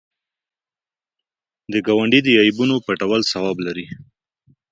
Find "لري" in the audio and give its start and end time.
3.67-3.85